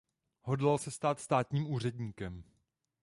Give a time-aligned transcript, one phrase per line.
[0.41, 2.43] Hodlal se stát státním úředníkem.